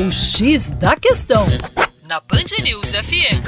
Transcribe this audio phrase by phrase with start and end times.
[0.00, 1.44] O X da Questão,
[2.08, 3.42] na Band News FM.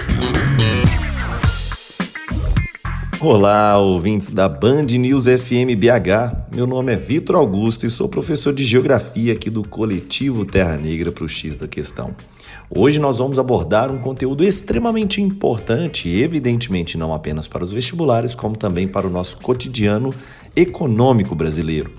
[3.21, 6.53] Olá, ouvintes da Band News FM BH.
[6.53, 11.13] Meu nome é Vitor Augusto e sou professor de Geografia aqui do Coletivo Terra Negra
[11.13, 12.17] para o X da Questão.
[12.69, 18.57] Hoje nós vamos abordar um conteúdo extremamente importante, evidentemente não apenas para os vestibulares, como
[18.57, 20.13] também para o nosso cotidiano
[20.57, 21.93] econômico brasileiro.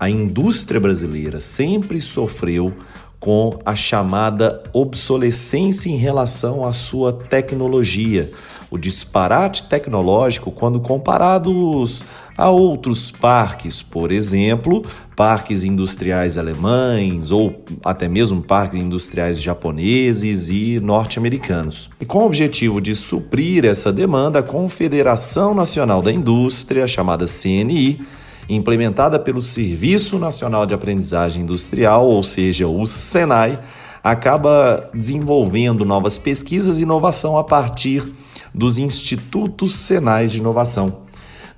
[0.00, 2.72] A indústria brasileira sempre sofreu
[3.20, 8.30] com a chamada obsolescência em relação à sua tecnologia,
[8.70, 12.04] o disparate tecnológico quando comparados
[12.36, 14.84] a outros parques, por exemplo,
[15.16, 21.90] parques industriais alemães ou até mesmo parques industriais japoneses e norte-americanos.
[22.00, 28.00] E com o objetivo de suprir essa demanda, a Confederação Nacional da Indústria, chamada CNI,
[28.48, 33.58] implementada pelo Serviço Nacional de Aprendizagem Industrial, ou seja, o SENAI,
[34.02, 38.02] acaba desenvolvendo novas pesquisas e inovação a partir
[38.54, 41.07] dos institutos senais de inovação.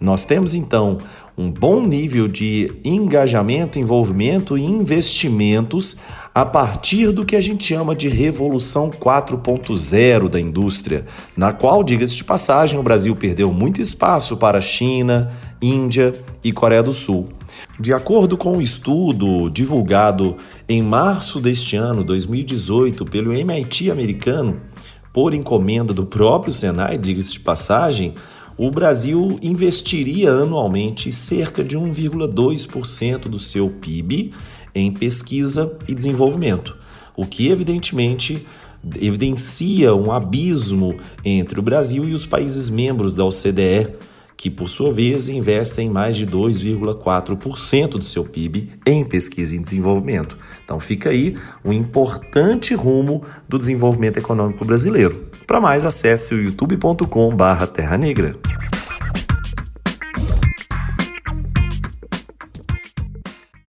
[0.00, 0.96] Nós temos então
[1.36, 5.96] um bom nível de engajamento, envolvimento e investimentos
[6.34, 11.04] a partir do que a gente chama de Revolução 4.0 da indústria,
[11.36, 16.12] na qual, diga-se de passagem, o Brasil perdeu muito espaço para a China, Índia
[16.42, 17.28] e Coreia do Sul.
[17.78, 20.36] De acordo com um estudo divulgado
[20.68, 24.60] em março deste ano, 2018, pelo MIT americano,
[25.12, 28.14] por encomenda do próprio Senai, diga-se de passagem,
[28.62, 34.34] o Brasil investiria anualmente cerca de 1,2% do seu PIB
[34.74, 36.76] em pesquisa e desenvolvimento,
[37.16, 38.46] o que evidentemente
[39.00, 40.94] evidencia um abismo
[41.24, 43.94] entre o Brasil e os países membros da OCDE,
[44.40, 50.38] que por sua vez investem mais de 2,4% do seu PIB em pesquisa e desenvolvimento.
[50.64, 55.28] Então fica aí um importante rumo do desenvolvimento econômico brasileiro.
[55.46, 58.34] Para mais, acesse o youtube.com/terra negra.